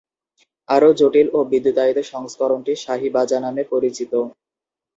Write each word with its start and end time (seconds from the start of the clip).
আরও 0.69 0.89
জটিল 0.99 1.27
ও 1.33 1.49
বিদ্যুতায়িত 1.51 1.97
সংস্করণটি 2.11 2.73
শাহী 2.83 3.07
বাজা 3.15 3.37
নামে 3.39 3.63
পরিচিত। 3.71 4.11